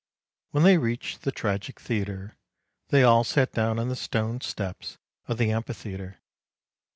[0.49, 2.35] When they reached the tragic theatre,
[2.89, 6.19] they all sat down on the stone steps of the amphitheatre.